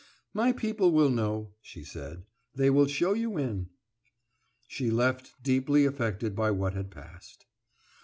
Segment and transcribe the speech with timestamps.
[0.33, 2.23] "My people will know," she said.
[2.55, 3.69] "They will show you in."
[4.67, 7.45] She left, deeply affected by what had passed.